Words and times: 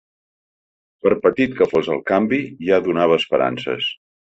Per 1.07 1.11
petit 1.25 1.53
que 1.59 1.67
fos 1.75 1.91
el 1.97 2.03
canvi, 2.13 2.41
ja 2.71 2.83
donava 2.91 3.21
esperances. 3.25 3.95